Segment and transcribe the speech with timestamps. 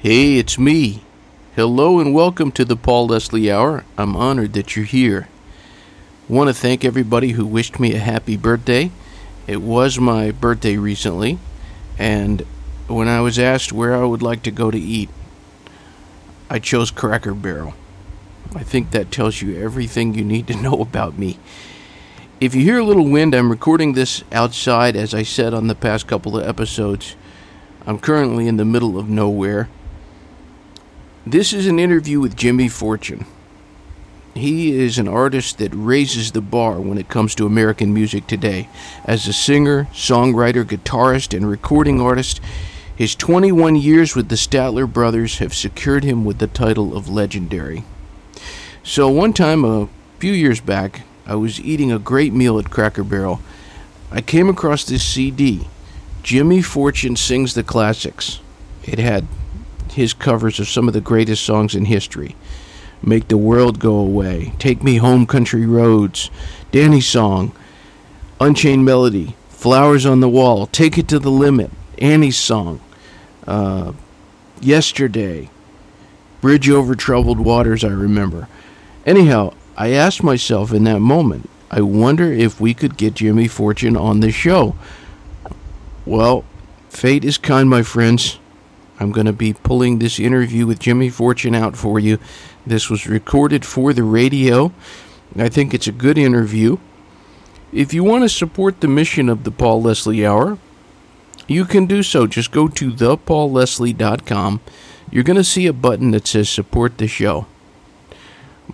[0.00, 1.02] Hey, it's me.
[1.56, 3.84] Hello and welcome to the Paul Leslie Hour.
[3.96, 5.26] I'm honored that you're here.
[6.28, 8.92] Want to thank everybody who wished me a happy birthday.
[9.48, 11.40] It was my birthday recently,
[11.98, 12.42] and
[12.86, 15.10] when I was asked where I would like to go to eat,
[16.48, 17.74] I chose Cracker Barrel.
[18.54, 21.40] I think that tells you everything you need to know about me.
[22.38, 25.74] If you hear a little wind, I'm recording this outside, as I said on the
[25.74, 27.16] past couple of episodes.
[27.84, 29.68] I'm currently in the middle of nowhere.
[31.30, 33.26] This is an interview with Jimmy Fortune.
[34.32, 38.70] He is an artist that raises the bar when it comes to American music today.
[39.04, 42.40] As a singer, songwriter, guitarist, and recording artist,
[42.96, 47.84] his 21 years with the Statler Brothers have secured him with the title of legendary.
[48.82, 53.04] So, one time a few years back, I was eating a great meal at Cracker
[53.04, 53.42] Barrel.
[54.10, 55.68] I came across this CD.
[56.22, 58.40] Jimmy Fortune Sings the Classics.
[58.82, 59.26] It had
[59.92, 62.36] his covers of some of the greatest songs in history
[63.02, 66.30] Make the World Go Away, Take Me Home Country Roads,
[66.72, 67.52] Danny's Song,
[68.40, 72.80] Unchained Melody, Flowers on the Wall, Take It to the Limit, Annie's Song,
[73.46, 73.92] uh,
[74.60, 75.48] Yesterday,
[76.40, 78.48] Bridge Over Troubled Waters, I remember.
[79.06, 83.96] Anyhow, I asked myself in that moment, I wonder if we could get Jimmy Fortune
[83.96, 84.74] on the show.
[86.04, 86.44] Well,
[86.88, 88.38] fate is kind, my friends.
[89.00, 92.18] I'm going to be pulling this interview with Jimmy Fortune out for you.
[92.66, 94.72] This was recorded for the radio.
[95.36, 96.78] I think it's a good interview.
[97.72, 100.58] If you want to support the mission of the Paul Leslie Hour,
[101.46, 102.26] you can do so.
[102.26, 104.60] Just go to thepaulleslie.com.
[105.10, 107.46] You're going to see a button that says support the show.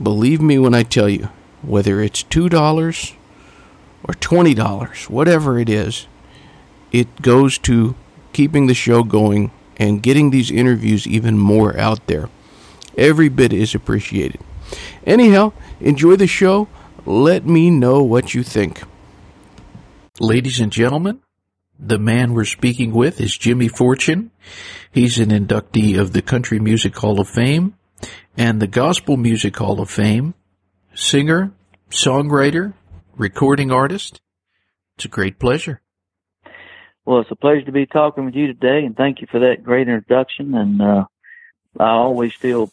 [0.02, 1.28] Believe me when I tell you,
[1.62, 3.14] whether it's $2
[4.02, 6.06] or $20, whatever it is,
[6.92, 7.94] it goes to
[8.32, 12.28] keeping the show going and getting these interviews even more out there.
[12.96, 14.40] Every bit is appreciated.
[15.04, 16.68] Anyhow, enjoy the show.
[17.06, 18.82] Let me know what you think.
[20.20, 21.20] Ladies and gentlemen,
[21.78, 24.30] the man we're speaking with is Jimmy Fortune.
[24.92, 27.74] He's an inductee of the Country Music Hall of Fame
[28.36, 30.34] and the Gospel Music Hall of Fame,
[30.94, 31.52] singer,
[31.90, 32.74] songwriter,
[33.16, 34.20] recording artist.
[34.96, 35.80] It's a great pleasure.
[37.04, 39.62] Well, it's a pleasure to be talking with you today, and thank you for that
[39.62, 40.54] great introduction.
[40.54, 41.04] And uh,
[41.78, 42.70] I always feel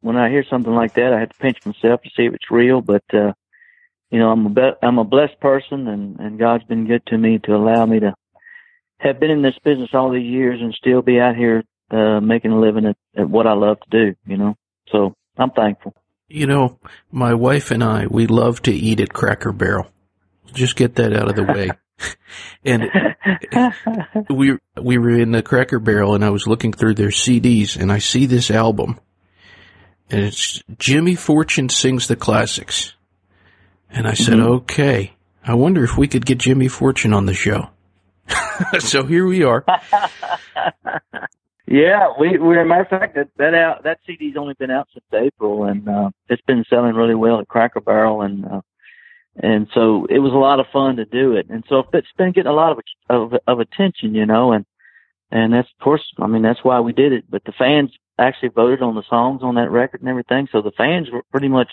[0.00, 2.50] when I hear something like that, I have to pinch myself to see if it's
[2.50, 2.80] real.
[2.80, 3.32] But uh,
[4.10, 7.18] you know, I'm a be- I'm a blessed person, and and God's been good to
[7.18, 8.14] me to allow me to
[8.98, 12.52] have been in this business all these years and still be out here uh, making
[12.52, 14.14] a living at, at what I love to do.
[14.26, 14.56] You know,
[14.90, 15.94] so I'm thankful.
[16.28, 16.78] You know,
[17.10, 19.90] my wife and I, we love to eat at Cracker Barrel.
[20.52, 21.70] Just get that out of the way.
[22.64, 22.90] and
[24.30, 27.92] we we were in the Cracker Barrel, and I was looking through their CDs, and
[27.92, 29.00] I see this album,
[30.10, 32.94] and it's Jimmy Fortune sings the classics,
[33.90, 34.52] and I said, mm-hmm.
[34.52, 35.14] okay,
[35.44, 37.68] I wonder if we could get Jimmy Fortune on the show.
[38.78, 39.64] so here we are.
[41.66, 45.04] Yeah, we we matter of fact that that out that CD's only been out since
[45.14, 48.60] April, and uh, it's been selling really well at Cracker Barrel, and uh,
[49.36, 52.32] and so it was a lot of fun to do it, and so it's been
[52.32, 52.78] getting a lot of
[53.08, 54.64] of, of attention, you know, and
[55.30, 57.24] and that's of course, I mean that's why we did it.
[57.30, 60.72] But the fans actually voted on the songs on that record and everything, so the
[60.76, 61.70] fans were pretty much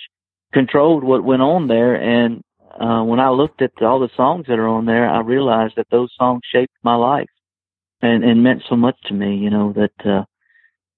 [0.54, 2.44] controlled what went on there, and
[2.80, 5.88] uh, when I looked at all the songs that are on there, I realized that
[5.92, 7.30] those songs shaped my life
[8.02, 9.36] and and meant so much to me.
[9.36, 10.24] You know that uh,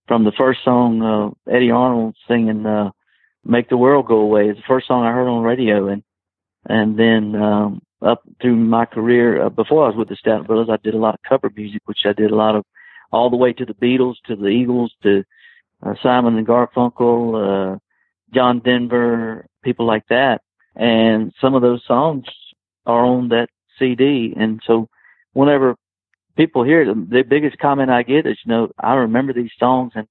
[0.08, 2.92] from the first song, uh, Eddy Arnold singing uh,
[3.44, 6.04] "Make the World Go Away" is the first song I heard on radio, and
[6.68, 10.70] and then um, up through my career uh, before I was with the Statler Brothers,
[10.72, 12.66] I did a lot of cover music, which I did a lot of
[13.12, 15.24] all the way to the Beatles, to the Eagles, to
[15.86, 17.78] uh, Simon and Garfunkel, uh,
[18.34, 20.42] John Denver, people like that.
[20.76, 22.26] And some of those songs
[22.86, 24.34] are on that CD.
[24.38, 24.88] And so
[25.34, 25.76] whenever
[26.38, 29.91] people hear it, the biggest comment I get is, you know, I remember these songs
[29.96, 30.08] and,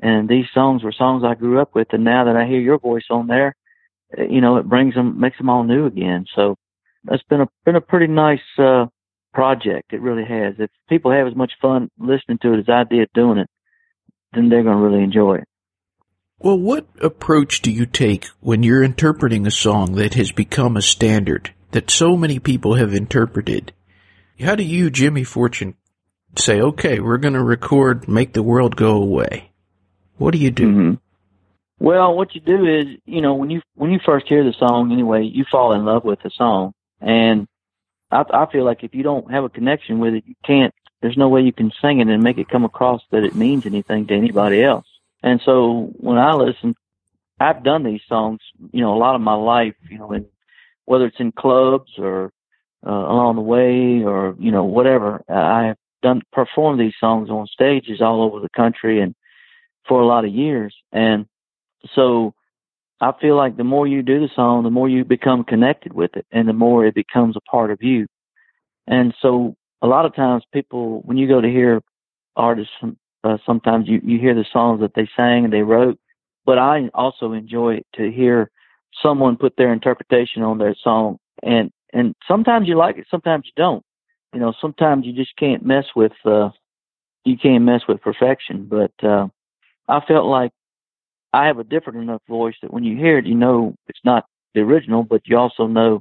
[0.00, 1.88] and these songs were songs I grew up with.
[1.92, 3.56] And now that I hear your voice on there,
[4.18, 6.26] you know, it brings them, makes them all new again.
[6.34, 6.56] So
[7.08, 8.86] it's been a, been a pretty nice, uh,
[9.32, 9.92] project.
[9.92, 10.54] It really has.
[10.58, 13.48] If people have as much fun listening to it as I did doing it,
[14.32, 15.44] then they're going to really enjoy it.
[16.38, 20.82] Well, what approach do you take when you're interpreting a song that has become a
[20.82, 23.72] standard that so many people have interpreted?
[24.40, 25.74] How do you, Jimmy Fortune,
[26.38, 29.52] say, okay, we're going to record Make the World Go Away?
[30.16, 30.66] What do you do?
[30.66, 30.94] Mm-hmm.
[31.80, 34.92] Well, what you do is, you know, when you when you first hear the song,
[34.92, 37.48] anyway, you fall in love with the song, and
[38.10, 41.16] I, I feel like if you don't have a connection with it, you can't there's
[41.16, 44.06] no way you can sing it and make it come across that it means anything
[44.06, 44.86] to anybody else.
[45.22, 46.74] And so when I listen,
[47.38, 48.40] I've done these songs,
[48.72, 50.14] you know, a lot of my life, you know,
[50.84, 52.30] whether it's in clubs or
[52.86, 55.22] uh, along the way or you know whatever.
[55.28, 59.14] I have done performed these songs on stages all over the country and
[59.88, 61.26] for a lot of years, and
[61.94, 62.34] so
[63.00, 66.16] I feel like the more you do the song, the more you become connected with
[66.16, 68.06] it, and the more it becomes a part of you.
[68.86, 71.80] And so a lot of times people, when you go to hear
[72.36, 72.72] artists,
[73.24, 75.98] uh, sometimes you, you hear the songs that they sang and they wrote,
[76.44, 78.50] but I also enjoy to hear
[79.02, 83.52] someone put their interpretation on their song and and sometimes you like it sometimes you
[83.56, 83.84] don't
[84.32, 86.50] you know sometimes you just can't mess with uh
[87.24, 89.26] you can't mess with perfection but uh
[89.88, 90.50] i felt like
[91.32, 94.26] i have a different enough voice that when you hear it you know it's not
[94.54, 96.00] the original but you also know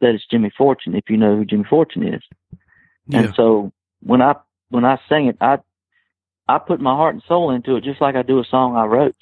[0.00, 2.22] that it's jimmy fortune if you know who jimmy fortune is
[3.06, 3.20] yeah.
[3.20, 3.72] and so
[4.02, 4.34] when i
[4.68, 5.58] when i sing it i
[6.48, 8.84] i put my heart and soul into it just like i do a song i
[8.84, 9.16] wrote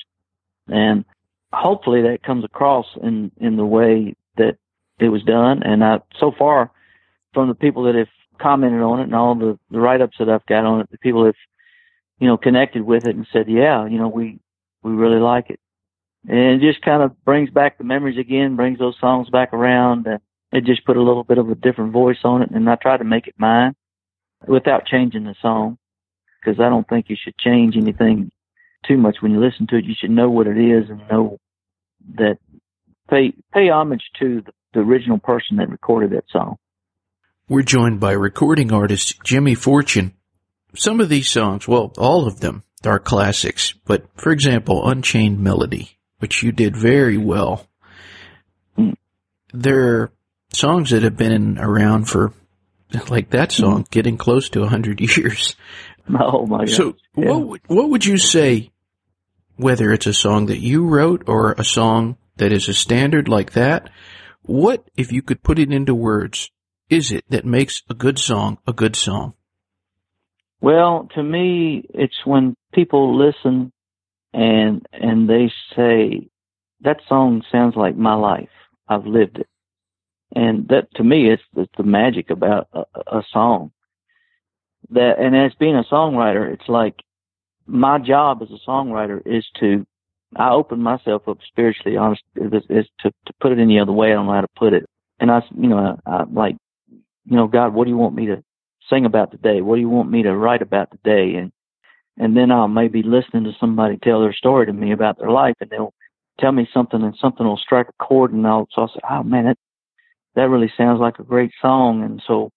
[0.69, 1.05] and
[1.53, 4.57] hopefully that comes across in in the way that
[4.99, 5.63] it was done.
[5.63, 6.71] And I, so far,
[7.33, 8.09] from the people that have
[8.41, 10.99] commented on it and all the, the write ups that I've got on it, the
[10.99, 11.35] people have,
[12.19, 14.41] you know, connected with it and said, yeah, you know, we,
[14.83, 15.61] we really like it.
[16.27, 20.07] And it just kind of brings back the memories again, brings those songs back around.
[20.07, 20.21] And
[20.53, 22.51] it just put a little bit of a different voice on it.
[22.51, 23.75] And I tried to make it mine
[24.47, 25.79] without changing the song
[26.41, 28.31] because I don't think you should change anything
[28.87, 29.85] too much when you listen to it.
[29.85, 31.39] You should know what it is and know
[32.17, 32.39] that
[33.11, 36.57] pay pay homage to the, the original person that recorded that song.
[37.49, 40.15] We're joined by recording artist Jimmy Fortune.
[40.75, 45.99] Some of these songs, well, all of them are classics, but for example, Unchained Melody,
[46.19, 47.67] which you did very well.
[49.53, 50.13] There are
[50.53, 52.33] songs that have been around for,
[53.09, 55.57] like that song, getting close to a hundred years.
[56.09, 56.71] Oh my God.
[56.71, 57.33] So yeah.
[57.33, 58.71] what, what would you say,
[59.57, 63.53] whether it's a song that you wrote or a song that is a standard like
[63.53, 63.91] that,
[64.43, 66.51] what, if you could put it into words,
[66.89, 69.35] is it that makes a good song a good song?
[70.61, 73.73] Well, to me, it's when people listen
[74.33, 76.29] and and they say
[76.81, 78.49] that song sounds like my life.
[78.89, 79.49] I've lived it,
[80.35, 81.43] and that to me, it's,
[81.77, 83.73] the magic about a, a song.
[84.91, 86.95] That and as being a songwriter, it's like
[87.67, 89.87] my job as a songwriter is to
[90.37, 94.09] I open myself up spiritually, honest, is, is to, to put it any other way.
[94.09, 94.85] I don't know how to put it.
[95.21, 96.57] And I, you know, I, I like,
[96.89, 98.43] you know, God, what do you want me to
[98.91, 99.61] sing about today?
[99.63, 101.37] What do you want me to write about today?
[101.37, 101.53] And,
[102.19, 105.55] and then I'll maybe listening to somebody tell their story to me about their life
[105.61, 105.95] and they'll
[106.41, 109.23] tell me something and something will strike a chord and I'll, so I'll say, oh
[109.23, 109.59] man, that,
[110.35, 112.03] that really sounds like a great song.
[112.03, 112.51] And so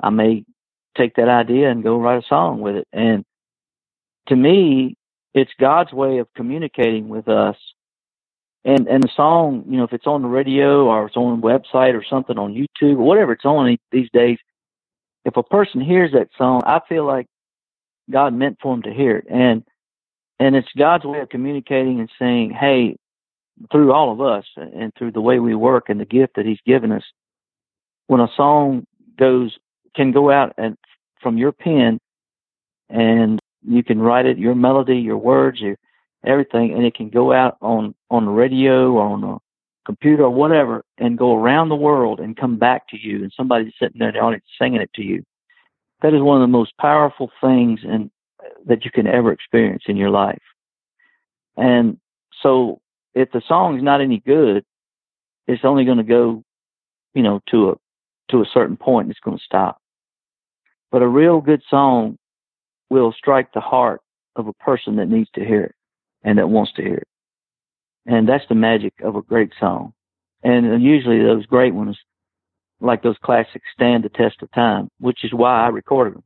[0.00, 0.44] I may
[0.96, 2.88] take that idea and go write a song with it.
[2.92, 3.24] And
[4.28, 4.96] to me,
[5.34, 7.56] it's God's way of communicating with us.
[8.64, 11.42] And and the song, you know, if it's on the radio or it's on a
[11.42, 14.38] website or something on YouTube or whatever it's on these days,
[15.24, 17.26] if a person hears that song, I feel like
[18.10, 19.26] God meant for him to hear it.
[19.30, 19.64] And
[20.38, 22.96] and it's God's way of communicating and saying, hey,
[23.70, 26.58] through all of us and through the way we work and the gift that He's
[26.66, 27.04] given us,
[28.08, 28.84] when a song
[29.18, 29.56] goes
[29.94, 30.76] can go out and
[31.22, 32.00] from your pen
[32.88, 35.76] and you can write it, your melody, your words, your
[36.24, 39.38] everything, and it can go out on on the radio or on a
[39.84, 43.72] computer or whatever, and go around the world and come back to you, and somebody's
[43.78, 45.24] sitting there in the audience singing it to you.
[46.02, 48.10] That is one of the most powerful things and
[48.66, 50.42] that you can ever experience in your life.
[51.56, 51.98] And
[52.42, 52.80] so,
[53.14, 54.64] if the song's not any good,
[55.46, 56.42] it's only going to go,
[57.14, 57.74] you know, to a
[58.30, 59.10] to a certain point.
[59.10, 59.78] It's going to stop.
[60.90, 62.18] But a real good song
[62.90, 64.00] will strike the heart
[64.36, 65.74] of a person that needs to hear it
[66.22, 67.08] and that wants to hear it.
[68.06, 69.92] And that's the magic of a great song.
[70.42, 71.98] And usually those great ones,
[72.82, 76.24] like those classics, stand the test of time, which is why I recorded them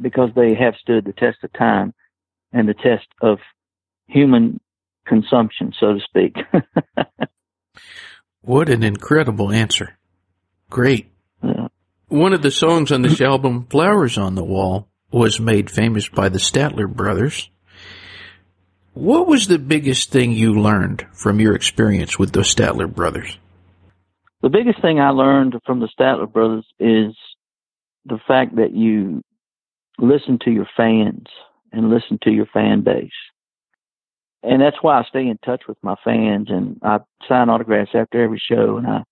[0.00, 1.94] because they have stood the test of time
[2.52, 3.38] and the test of
[4.06, 4.60] human
[5.06, 6.36] consumption, so to speak.
[8.42, 9.96] what an incredible answer.
[10.70, 11.10] Great.
[11.42, 11.68] Yeah.
[12.08, 16.28] One of the songs on this album, Flowers on the Wall, was made famous by
[16.28, 17.50] the Statler brothers.
[18.92, 23.38] What was the biggest thing you learned from your experience with the Statler brothers?
[24.44, 27.16] The biggest thing I learned from the Statler brothers is
[28.04, 29.22] the fact that you
[29.96, 31.28] listen to your fans
[31.72, 33.08] and listen to your fan base.
[34.42, 38.22] And that's why I stay in touch with my fans and I sign autographs after
[38.22, 39.04] every show and I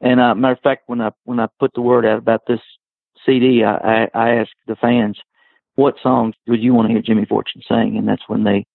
[0.00, 2.60] and uh, matter of fact when I when I put the word out about this
[3.24, 5.16] CD, I, I, I asked the fans,
[5.76, 7.96] what songs would you want to hear Jimmy Fortune sing?
[7.96, 8.66] And that's when they,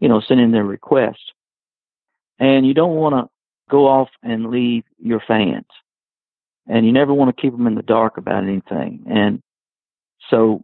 [0.00, 1.32] you know, send in their requests.
[2.38, 3.37] And you don't want to
[3.68, 5.66] go off and leave your fans.
[6.66, 9.04] And you never want to keep them in the dark about anything.
[9.08, 9.40] And
[10.30, 10.62] so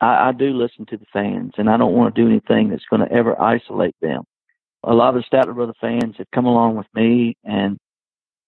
[0.00, 2.84] I, I do listen to the fans and I don't want to do anything that's
[2.90, 4.24] going to ever isolate them.
[4.84, 7.78] A lot of the Statler Brother fans have come along with me and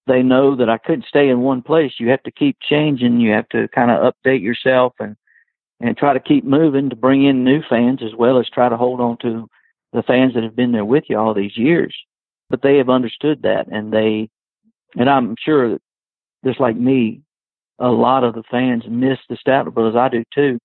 [0.07, 1.93] they know that I couldn't stay in one place.
[1.99, 3.21] You have to keep changing.
[3.21, 5.17] You have to kind of update yourself and
[5.81, 8.77] and try to keep moving to bring in new fans as well as try to
[8.77, 9.49] hold on to
[9.93, 11.95] the fans that have been there with you all these years.
[12.53, 14.29] But they have understood that and they
[14.95, 15.81] and I'm sure that
[16.45, 17.23] just like me,
[17.79, 19.97] a lot of the fans miss the Statler Brothers.
[19.97, 20.59] I do too.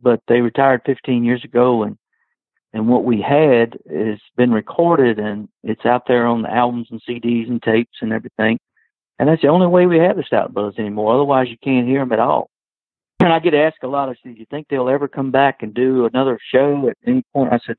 [0.00, 1.98] But they retired 15 years ago and
[2.72, 7.02] and what we had has been recorded and it's out there on the albums and
[7.06, 8.58] CDs and tapes and everything.
[9.18, 11.12] And that's the only way we have the Statler Brothers anymore.
[11.12, 12.48] Otherwise, you can't hear them at all.
[13.20, 14.08] And I get asked a lot.
[14.08, 17.22] I said, "Do you think they'll ever come back and do another show at any
[17.34, 17.76] point?" I said,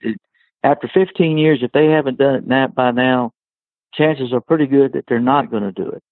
[0.65, 3.31] "After 15 years, if they haven't done it now, by now,
[3.93, 6.03] chances are pretty good that they're not going to do it."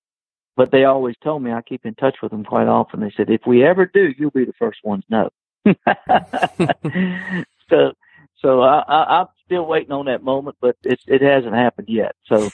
[0.55, 2.99] But they always told me I keep in touch with them quite often.
[2.99, 5.29] They said, "If we ever do, you'll be the first ones know."
[7.69, 7.93] so
[8.43, 12.15] so I, I, I'm still waiting on that moment, but it it hasn't happened yet.
[12.25, 12.49] So,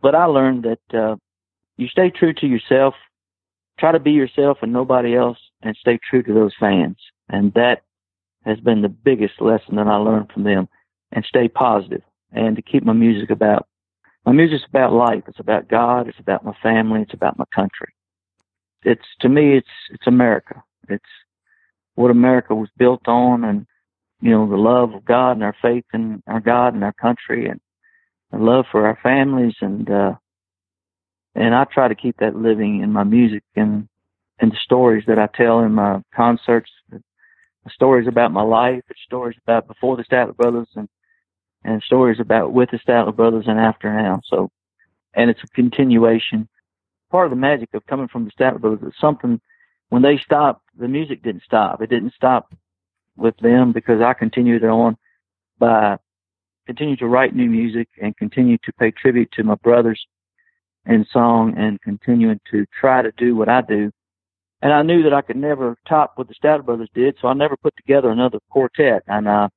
[0.00, 1.16] but I learned that uh,
[1.76, 2.94] you stay true to yourself,
[3.78, 6.98] try to be yourself and nobody else, and stay true to those fans.
[7.28, 7.82] And that
[8.44, 10.68] has been the biggest lesson that I learned from them.
[11.12, 12.02] And stay positive,
[12.32, 13.66] and to keep my music about
[14.24, 15.24] my music's about life.
[15.26, 16.08] It's about God.
[16.08, 17.02] It's about my family.
[17.02, 17.92] It's about my country.
[18.84, 20.62] It's to me, it's it's America.
[20.88, 21.02] It's
[21.94, 23.66] what America was built on, and
[24.20, 27.48] you know, the love of God and our faith in our God and our country
[27.48, 27.60] and
[28.30, 30.12] the love for our families and uh
[31.34, 33.88] and I try to keep that living in my music and
[34.40, 37.02] and the stories that I tell in my concerts, the,
[37.68, 40.88] stories about my life, the stories about before the Statler Brothers and
[41.64, 44.20] and stories about with the Statler Brothers and after now.
[44.24, 44.50] So
[45.14, 46.48] and it's a continuation.
[47.10, 49.40] Part of the magic of coming from the Statler Brothers is something
[49.88, 51.82] when they stopped, the music didn't stop.
[51.82, 52.54] It didn't stop
[53.16, 54.96] with them because I continued on
[55.58, 55.98] by
[56.66, 60.00] continue to write new music and continue to pay tribute to my brothers
[60.86, 63.90] in song and continuing to try to do what I do.
[64.62, 67.34] And I knew that I could never top what the Statler Brothers did, so I
[67.34, 69.02] never put together another quartet.
[69.08, 69.48] And uh,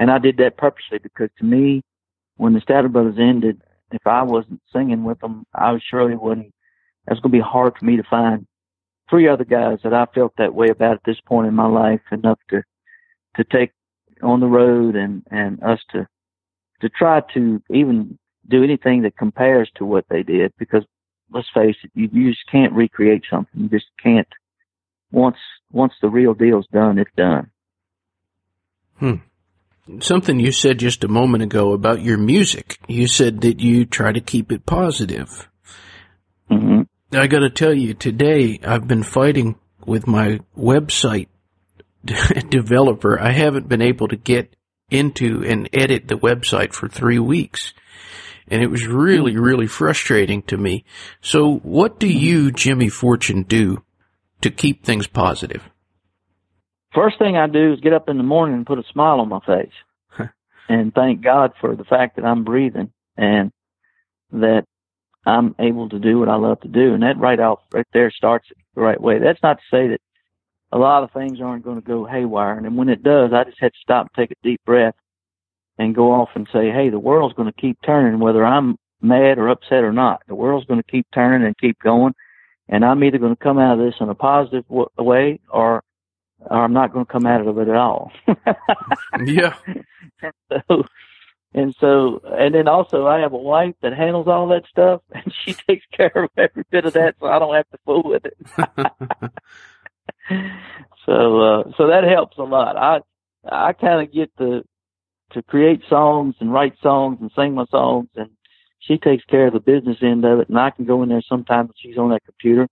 [0.00, 1.82] and I did that purposely because to me,
[2.38, 3.60] when the Statler Brothers ended,
[3.92, 6.52] if I wasn't singing with them, I surely wouldn't.
[7.06, 8.46] Was going to be hard for me to find
[9.08, 12.00] three other guys that I felt that way about at this point in my life
[12.12, 12.62] enough to
[13.36, 13.72] to take
[14.22, 16.06] on the road and and us to
[16.82, 18.16] to try to even
[18.48, 20.84] do anything that compares to what they did because
[21.32, 23.62] let's face it you, you just can't recreate something.
[23.62, 24.28] You just can't.
[25.10, 25.38] Once
[25.72, 27.50] once the real deal's done it's done.
[28.98, 29.16] Hmm
[30.00, 34.12] something you said just a moment ago about your music you said that you try
[34.12, 35.48] to keep it positive
[36.50, 36.82] mm-hmm.
[37.12, 41.26] I got to tell you, today I've been fighting with my website
[42.48, 43.18] developer.
[43.18, 44.54] I haven't been able to get
[44.90, 47.72] into and edit the website for three weeks.
[48.46, 50.84] And it was really, really frustrating to me.
[51.20, 53.82] So what do you, Jimmy Fortune, do
[54.40, 55.68] to keep things positive?
[56.94, 59.28] First thing I do is get up in the morning and put a smile on
[59.28, 60.28] my face
[60.68, 63.52] and thank God for the fact that I'm breathing and
[64.32, 64.64] that
[65.26, 66.94] I'm able to do what I love to do.
[66.94, 69.18] And that right off, right there starts the right way.
[69.18, 70.00] That's not to say that
[70.72, 72.58] a lot of things aren't going to go haywire.
[72.58, 74.94] And when it does, I just had to stop and take a deep breath
[75.78, 79.38] and go off and say, Hey, the world's going to keep turning, whether I'm mad
[79.38, 80.22] or upset or not.
[80.28, 82.14] The world's going to keep turning and keep going.
[82.68, 85.82] And I'm either going to come out of this in a positive w- way or,
[86.48, 88.12] or I'm not going to come out of it at all.
[89.24, 89.54] yeah.
[90.50, 90.84] so,
[91.52, 95.32] and so, and then also I have a wife that handles all that stuff and
[95.44, 98.24] she takes care of every bit of that so I don't have to fool with
[98.24, 98.36] it.
[101.06, 102.76] so, uh, so that helps a lot.
[102.76, 103.00] I,
[103.44, 104.62] I kind of get to,
[105.32, 108.30] to create songs and write songs and sing my songs and
[108.78, 111.22] she takes care of the business end of it and I can go in there
[111.28, 112.66] sometimes when she's on that computer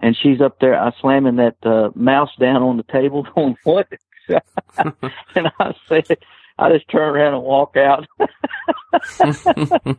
[0.00, 3.88] and she's up there, I slamming that, uh, mouse down on the table going, what?
[4.28, 6.18] and I said,
[6.58, 8.06] I just turn around and walk out.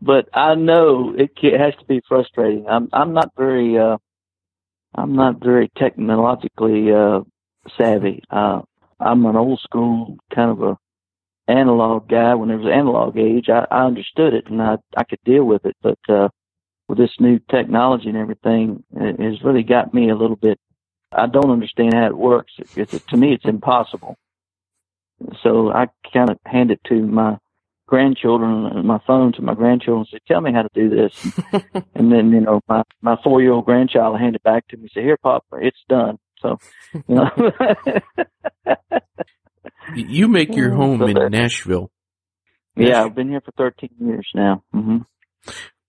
[0.00, 2.66] but I know it it has to be frustrating.
[2.68, 3.96] I'm I'm not very uh
[4.94, 7.20] I'm not very technologically uh
[7.78, 8.22] savvy.
[8.30, 8.60] Uh
[9.00, 10.76] I'm an old school kind of a
[11.48, 12.34] analog guy.
[12.34, 15.64] When there was analog age, I, I understood it and I I could deal with
[15.64, 15.76] it.
[15.82, 16.28] But uh
[16.88, 20.58] with this new technology and everything, it has really got me a little bit.
[21.12, 22.52] I don't understand how it works.
[22.76, 24.16] It's, to me, it's impossible.
[25.42, 27.38] So I kind of hand it to my
[27.86, 31.14] grandchildren, my phone to my grandchildren, and say, "Tell me how to do this."
[31.94, 34.82] and then you know, my my four year old grandchild hand it back to me,
[34.84, 36.58] and say, "Here, Pop, it's done." So,
[36.94, 37.30] you know.
[39.94, 41.90] you make your home so in Nashville.
[42.74, 44.64] Yeah, I've been here for 13 years now.
[44.74, 45.02] Mm-hmm.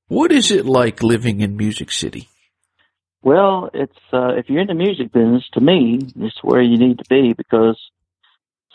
[0.07, 2.29] What is it like living in Music City?
[3.21, 6.97] Well, it's uh, if you're in the music business, to me, it's where you need
[6.97, 7.79] to be because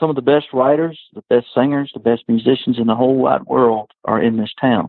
[0.01, 3.45] some of the best writers, the best singers, the best musicians in the whole wide
[3.45, 4.89] world are in this town.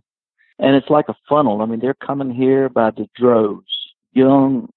[0.60, 1.62] And it's like a funnel.
[1.62, 3.72] I mean, they're coming here by the droves,
[4.14, 4.70] young,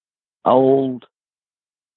[0.44, 1.04] old,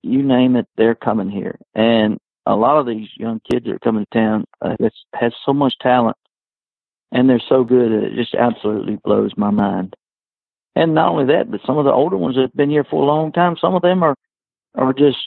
[0.03, 1.57] you name it, they're coming here.
[1.73, 4.75] And a lot of these young kids that are coming to town uh,
[5.13, 6.17] has so much talent
[7.15, 9.95] and they're so good it just absolutely blows my mind.
[10.75, 13.01] And not only that, but some of the older ones that have been here for
[13.01, 14.15] a long time, some of them are
[14.75, 15.17] are just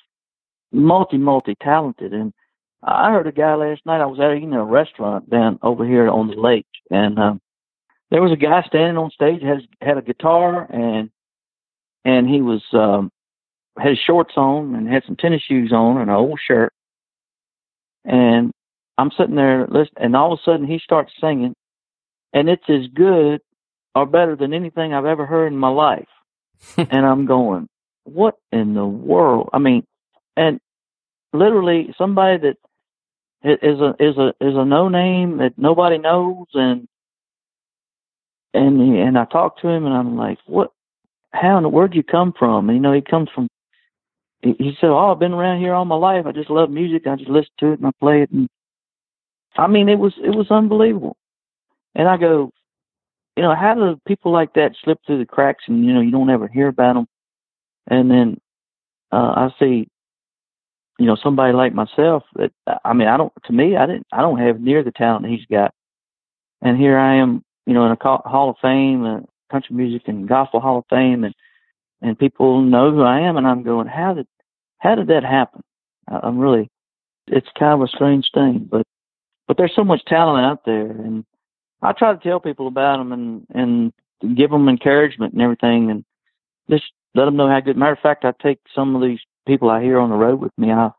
[0.70, 2.12] multi multi talented.
[2.12, 2.34] And
[2.82, 4.02] I heard a guy last night.
[4.02, 7.40] I was at know, a restaurant down over here on the lake, and um,
[8.10, 11.10] there was a guy standing on stage has had a guitar and
[12.04, 13.10] and he was um,
[13.78, 16.74] had shorts on and had some tennis shoes on and an old shirt.
[18.04, 18.52] And
[18.98, 21.54] I'm sitting there listening, and all of a sudden he starts singing,
[22.32, 23.40] and it's as good
[23.94, 26.08] or better than anything I've ever heard in my life.
[26.76, 27.68] and I'm going,
[28.04, 29.50] what in the world?
[29.52, 29.84] I mean,
[30.36, 30.60] and
[31.32, 32.56] literally somebody that
[33.44, 36.88] is a is a is a no name that nobody knows, and
[38.54, 40.72] and he, and I talked to him, and I'm like, what?
[41.32, 42.68] How in the where'd you come from?
[42.68, 43.48] And, you know, he comes from.
[44.42, 46.24] He, he said, "Oh, I've been around here all my life.
[46.26, 47.06] I just love music.
[47.06, 48.48] I just listen to it and I play it." And
[49.56, 51.17] I mean, it was it was unbelievable.
[51.98, 52.52] And I go,
[53.36, 56.12] you know, how do people like that slip through the cracks and, you know, you
[56.12, 57.06] don't ever hear about them?
[57.88, 58.40] And then
[59.12, 59.88] uh, I see,
[60.98, 62.52] you know, somebody like myself that,
[62.84, 65.44] I mean, I don't, to me, I didn't, I don't have near the talent he's
[65.50, 65.74] got.
[66.62, 70.28] And here I am, you know, in a Hall of Fame, a country music and
[70.28, 71.34] gospel Hall of Fame, and,
[72.00, 73.36] and people know who I am.
[73.36, 74.26] And I'm going, how did,
[74.78, 75.62] how did that happen?
[76.06, 76.70] I'm really,
[77.26, 78.86] it's kind of a strange thing, but,
[79.48, 80.90] but there's so much talent out there.
[80.90, 81.24] And,
[81.82, 86.04] I try to tell people about them and and give them encouragement and everything, and
[86.70, 87.76] just let them know how good.
[87.76, 90.52] Matter of fact, I take some of these people I hear on the road with
[90.58, 90.70] me.
[90.70, 90.96] I'll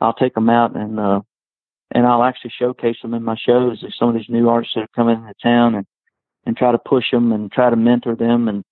[0.00, 1.20] I'll take them out and uh
[1.94, 3.78] and I'll actually showcase them in my shows.
[3.80, 5.86] There's some of these new artists that are coming into town and
[6.44, 8.64] and try to push them and try to mentor them and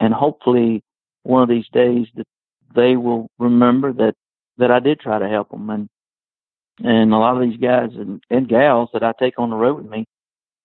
[0.00, 0.82] and hopefully
[1.22, 2.26] one of these days that
[2.74, 4.14] they will remember that
[4.58, 5.88] that I did try to help them and
[6.78, 9.76] and a lot of these guys and, and gals that I take on the road
[9.76, 10.06] with me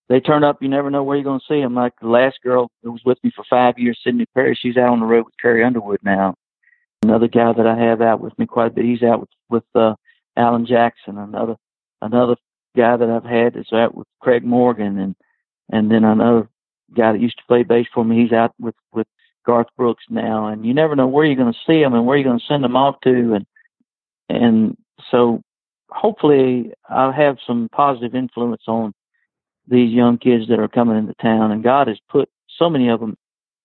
[0.09, 0.61] they turn up.
[0.61, 1.75] You never know where you're going to see them.
[1.75, 4.89] Like the last girl that was with me for five years, Sydney Perry, she's out
[4.89, 6.35] on the road with Carrie Underwood now.
[7.03, 9.63] Another guy that I have out with me quite a bit, he's out with with
[9.75, 9.95] uh,
[10.35, 11.17] Alan Jackson.
[11.17, 11.55] Another
[12.01, 12.35] another
[12.75, 15.15] guy that I've had is out with Craig Morgan, and
[15.69, 16.49] and then another
[16.95, 19.07] guy that used to play bass for me, he's out with with
[19.45, 20.47] Garth Brooks now.
[20.47, 22.45] And you never know where you're going to see them and where you're going to
[22.47, 23.45] send them off to, and
[24.29, 24.77] and
[25.11, 25.41] so
[25.89, 28.93] hopefully I'll have some positive influence on
[29.67, 32.99] these young kids that are coming into town, and God has put so many of
[32.99, 33.17] them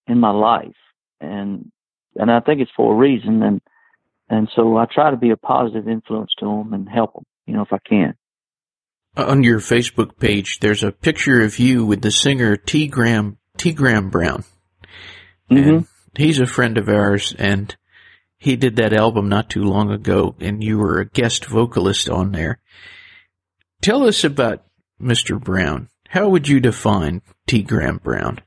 [0.07, 0.77] in my life,
[1.21, 1.71] and
[2.17, 3.61] and I think it's for a reason, and
[4.29, 7.55] and so I try to be a positive influence to them and help them, you
[7.55, 8.15] know, if I can.
[9.17, 12.87] On your Facebook page, there's a picture of you with the singer T.
[12.87, 13.73] Graham T.
[13.73, 14.45] Graham Brown,
[15.51, 15.69] mm-hmm.
[15.69, 15.87] and
[16.17, 17.77] he's a friend of ours, and
[18.39, 22.33] he did that album not too long ago, and you were a guest vocalist on
[22.33, 22.59] there.
[23.83, 24.65] Tell us about
[25.01, 25.41] Mr.
[25.41, 25.89] Brown.
[26.13, 27.63] How would you define T.
[27.63, 28.39] Graham Brown?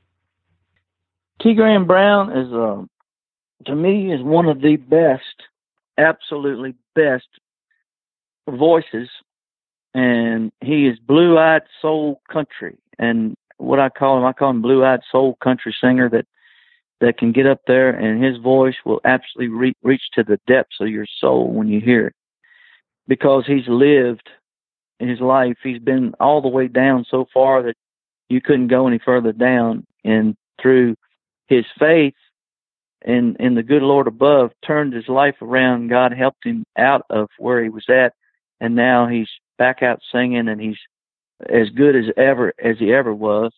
[1.42, 1.52] T.
[1.54, 2.84] Graham Brown is, uh,
[3.64, 5.42] to me, is one of the best,
[5.98, 7.26] absolutely best
[8.48, 9.08] voices,
[9.94, 12.78] and he is blue-eyed soul country.
[13.00, 16.26] And what I call him, I call him blue-eyed soul country singer that
[17.00, 20.76] that can get up there and his voice will absolutely re- reach to the depths
[20.80, 22.14] of your soul when you hear it
[23.08, 24.30] because he's lived
[24.98, 25.56] his life.
[25.62, 27.76] He's been all the way down so far that
[28.28, 29.86] you couldn't go any further down.
[30.04, 30.96] And through
[31.48, 32.14] his faith
[33.04, 35.88] in in the good Lord above, turned his life around.
[35.88, 38.14] God helped him out of where he was at,
[38.60, 39.28] and now he's
[39.58, 40.78] back out singing, and he's
[41.48, 43.52] as good as ever as he ever was,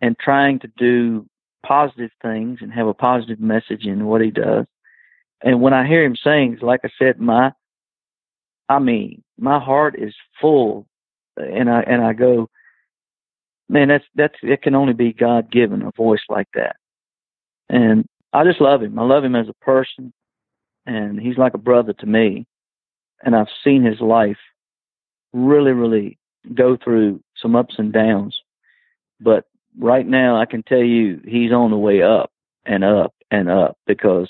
[0.00, 1.26] and trying to do
[1.64, 4.66] positive things and have a positive message in what he does.
[5.42, 7.52] And when I hear him sing, like I said, my
[8.68, 10.86] I mean, my heart is full,
[11.36, 12.48] and I and I go,
[13.68, 16.76] man, that's that's it can only be God given a voice like that.
[17.68, 18.98] and I just love him.
[18.98, 20.12] I love him as a person,
[20.86, 22.46] and he's like a brother to me.
[23.22, 24.38] And I've seen his life
[25.32, 26.18] really, really
[26.54, 28.36] go through some ups and downs.
[29.20, 29.44] But
[29.78, 32.30] right now, I can tell you he's on the way up
[32.66, 34.28] and up and up because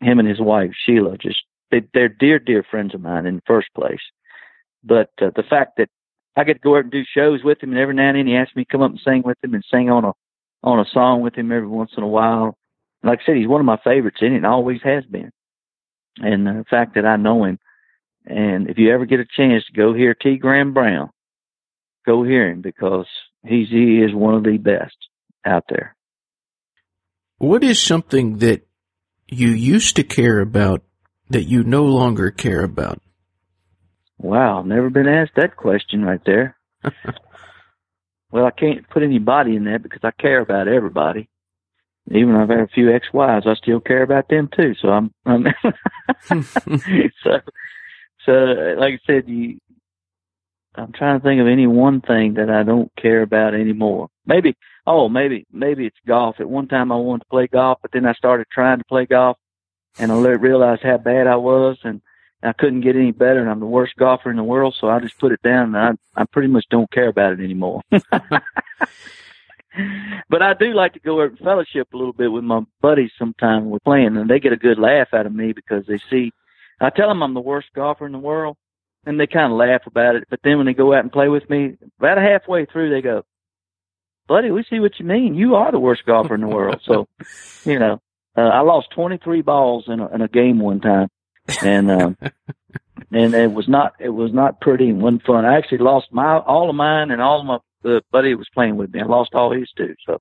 [0.00, 3.42] him and his wife Sheila just they, they're dear, dear friends of mine in the
[3.46, 4.00] first place.
[4.84, 5.88] But uh, the fact that
[6.36, 8.26] I get to go out and do shows with him, and every now and then
[8.26, 10.12] he asks me to come up and sing with him and sing on a
[10.62, 12.56] on a song with him every once in a while.
[13.02, 15.32] Like I said, he's one of my favorites in it, and always has been.
[16.18, 17.58] And the fact that I know him,
[18.24, 20.36] and if you ever get a chance to go hear T.
[20.36, 21.10] Graham Brown,
[22.06, 23.06] go hear him because
[23.44, 24.96] he's he is one of the best
[25.44, 25.96] out there.
[27.38, 28.66] What is something that
[29.28, 30.84] you used to care about
[31.32, 33.00] that you no longer care about?
[34.18, 36.56] Wow, I've never been asked that question right there.
[38.30, 41.28] well, I can't put anybody in that because I care about everybody.
[42.10, 44.74] Even I've had a few ex-wives, I still care about them too.
[44.80, 45.44] So I'm, I'm
[47.22, 47.40] so,
[48.26, 49.58] so like I said, you,
[50.74, 54.08] I'm trying to think of any one thing that I don't care about anymore.
[54.26, 56.36] Maybe, oh, maybe, maybe it's golf.
[56.40, 59.06] At one time I wanted to play golf, but then I started trying to play
[59.06, 59.36] golf
[59.98, 62.00] and I realized how bad I was and
[62.42, 64.74] I couldn't get any better and I'm the worst golfer in the world.
[64.80, 67.40] So I just put it down and I, I pretty much don't care about it
[67.40, 67.82] anymore.
[67.90, 68.02] but
[70.42, 73.62] I do like to go out and fellowship a little bit with my buddies sometime
[73.62, 76.32] when we're playing and they get a good laugh out of me because they see,
[76.80, 78.56] I tell them I'm the worst golfer in the world
[79.04, 80.24] and they kind of laugh about it.
[80.30, 83.24] But then when they go out and play with me, about halfway through, they go,
[84.28, 85.34] "Buddy, we see what you mean.
[85.34, 87.08] You are the worst golfer in the world." So,
[87.64, 88.00] you know,
[88.36, 91.08] uh, I lost 23 balls in a, in a game one time,
[91.62, 92.16] and um,
[93.12, 95.44] and it was not it was not pretty and wasn't fun.
[95.44, 98.76] I actually lost my all of mine and all of my the buddy was playing
[98.76, 99.00] with me.
[99.00, 99.94] I lost all his too.
[100.06, 100.20] So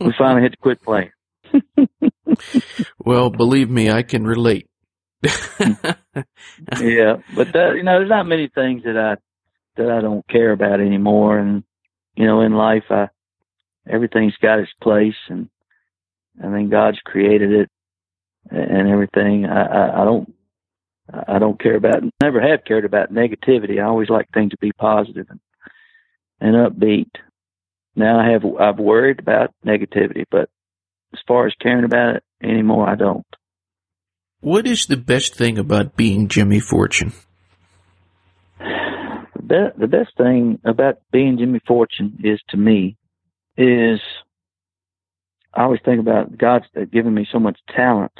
[0.00, 1.10] we finally had to quit playing.
[3.04, 4.68] well, believe me, I can relate.
[5.22, 5.30] yeah,
[7.34, 9.16] but that, you know, there's not many things that I
[9.76, 11.64] that I don't care about anymore, and
[12.14, 13.08] you know, in life, I
[13.88, 15.48] everything's got its place, and
[16.42, 17.70] I mean, God's created it
[18.50, 19.46] and everything.
[19.46, 20.34] I, I, I don't
[21.26, 23.80] I don't care about never have cared about negativity.
[23.80, 25.40] I always like things to be positive and
[26.40, 27.10] and upbeat.
[27.96, 30.48] Now I have I've worried about negativity, but
[31.12, 33.26] as far as caring about it anymore, I don't.
[34.40, 37.12] What is the best thing about being Jimmy Fortune?
[38.58, 42.96] The, be- the best thing about being Jimmy Fortune is to me
[43.56, 44.00] is
[45.52, 48.12] I always think about God's given me so much talent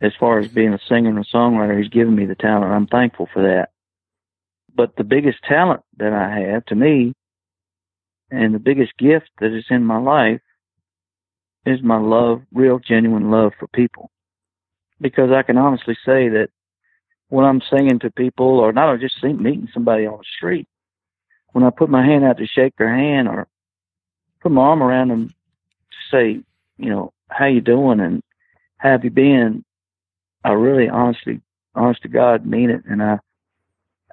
[0.00, 1.78] as far as being a singer and a songwriter.
[1.78, 2.72] He's given me the talent.
[2.72, 3.70] I'm thankful for that.
[4.74, 7.14] But the biggest talent that I have to me
[8.30, 10.40] and the biggest gift that is in my life
[11.66, 14.10] is my love, real genuine love for people
[15.00, 16.48] because I can honestly say that
[17.28, 20.66] when I'm singing to people, or not just sing, meeting somebody on the street,
[21.52, 23.46] when I put my hand out to shake their hand or
[24.40, 25.34] put my arm around them
[26.10, 26.40] say,
[26.76, 28.22] you know, how you doing and
[28.78, 29.64] how have you been,
[30.44, 31.40] I really honestly,
[31.74, 33.18] honest to God, mean it, and I,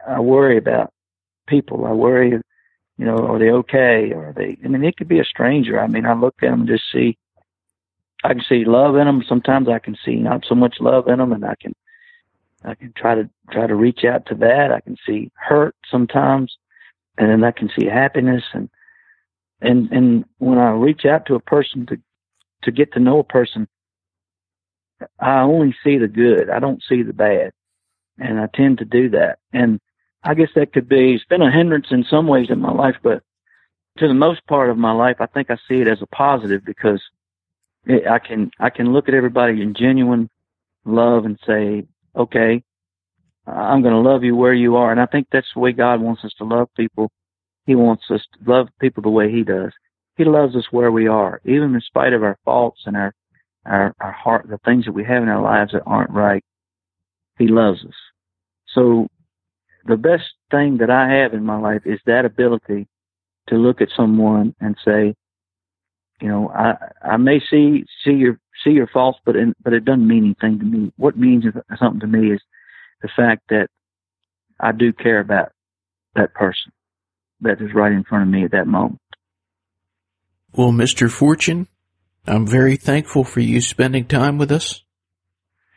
[0.08, 0.91] I worry about
[1.47, 1.86] people.
[1.86, 2.31] I worry,
[2.97, 4.12] you know, are they okay?
[4.13, 4.58] Are they?
[4.63, 5.79] I mean, it could be a stranger.
[5.79, 7.17] I mean, I look at them and just see
[8.25, 9.23] I can see love in them.
[9.27, 11.73] Sometimes I can see not so much love in them, and I can
[12.63, 14.71] I can try to try to reach out to that.
[14.71, 16.58] I can see hurt sometimes,
[17.19, 18.67] and then I can see happiness and
[19.65, 21.97] and and when I reach out to a person to
[22.63, 23.67] to get to know a person,
[25.19, 26.49] I only see the good.
[26.49, 27.51] I don't see the bad,
[28.17, 29.39] and I tend to do that.
[29.54, 29.80] And
[30.23, 32.95] I guess that could be it's been a hindrance in some ways in my life,
[33.04, 33.23] but
[33.97, 36.65] to the most part of my life, I think I see it as a positive
[36.65, 37.01] because
[37.88, 40.30] I can I can look at everybody in genuine
[40.86, 42.63] love and say, okay,
[43.47, 46.01] I'm going to love you where you are, and I think that's the way God
[46.01, 47.12] wants us to love people.
[47.65, 49.71] He wants us to love people the way He does.
[50.17, 53.13] He loves us where we are, even in spite of our faults and our
[53.65, 56.43] our our heart, the things that we have in our lives that aren't right.
[57.38, 57.95] He loves us.
[58.73, 59.08] So
[59.86, 62.88] the best thing that I have in my life is that ability
[63.47, 65.15] to look at someone and say,
[66.21, 69.86] you know, I I may see see your see your faults, but in, but it
[69.86, 70.93] doesn't mean anything to me.
[70.97, 71.45] What means
[71.80, 72.41] something to me is
[73.01, 73.69] the fact that
[74.60, 75.51] I do care about
[76.15, 76.71] that person
[77.41, 79.00] that is right in front of me at that moment.
[80.54, 81.12] Well, Mr.
[81.12, 81.67] Fortune,
[82.26, 84.84] I'm very thankful for you spending time with us.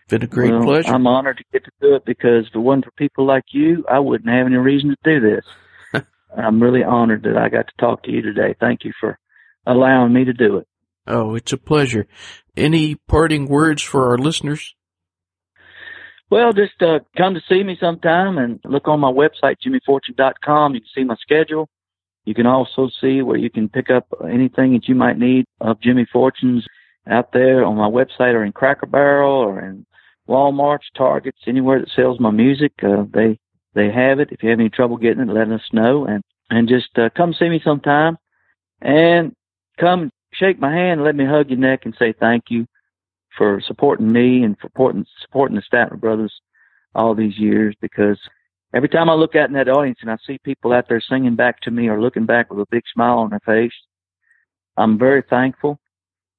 [0.03, 0.94] It's been a great well, pleasure.
[0.94, 3.85] I'm honored to get to do it because if it wasn't for people like you,
[3.90, 6.05] I wouldn't have any reason to do this.
[6.37, 8.55] I'm really honored that I got to talk to you today.
[8.59, 9.18] Thank you for
[9.66, 10.68] allowing me to do it.
[11.07, 12.07] Oh, it's a pleasure.
[12.57, 14.75] Any parting words for our listeners?
[16.31, 20.75] Well, just uh, come to see me sometime and look on my website, jimmyfortune.com.
[20.75, 21.69] You can see my schedule.
[22.27, 25.81] You can also see where you can pick up anything that you might need of
[25.81, 26.67] Jimmy Fortune's
[27.09, 29.87] out there on my website or in Cracker Barrel or in
[30.29, 32.73] Walmart, Targets, anywhere that sells my music.
[32.83, 33.38] Uh, they
[33.75, 34.29] they have it.
[34.31, 37.33] If you have any trouble getting it, let us know and and just uh, come
[37.33, 38.19] see me sometime
[38.83, 39.35] and
[39.81, 42.67] come shake my hand, let me hug your neck and say thank you
[43.38, 46.35] for supporting me and for supporting supporting the Statler brothers
[46.94, 48.18] all these years because
[48.74, 51.37] every time I look out in that audience and I see people out there singing
[51.37, 53.72] back to me or looking back with a big smile on their face,
[54.77, 55.79] I'm very thankful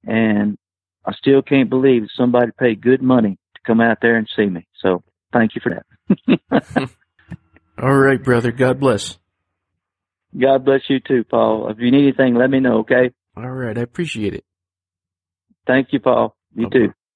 [0.06, 0.58] and
[1.06, 4.68] I still can't believe somebody paid good money to come out there and see me.
[4.82, 5.02] So
[5.34, 5.82] thank you for
[6.50, 6.90] that.
[7.82, 8.52] All right, brother.
[8.52, 9.18] God bless.
[10.38, 11.70] God bless you too, Paul.
[11.70, 13.12] If you need anything, let me know, okay?
[13.36, 13.78] All right.
[13.78, 14.44] I appreciate it.
[15.66, 16.36] Thank you, Paul.
[16.60, 16.99] You too.